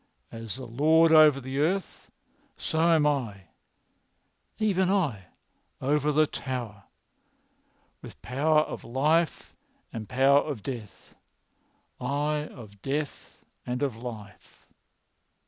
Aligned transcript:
As 0.31 0.55
the 0.55 0.65
Lord 0.65 1.11
over 1.11 1.39
the 1.39 1.59
earth, 1.59 2.09
so 2.57 2.79
am 2.89 3.05
I—even 3.05 4.89
I—over 4.89 6.11
the[Pg 6.11 6.31
244] 6.31 6.41
Tower, 6.43 6.83
with 8.01 8.21
power 8.23 8.61
of 8.61 8.83
life 8.83 9.53
and 9.93 10.09
power 10.09 10.39
of 10.39 10.63
death, 10.63 11.13
aye 11.99 12.47
of 12.51 12.81
death 12.81 13.45
and 13.63 13.83
of 13.83 13.95
life." 13.95 14.65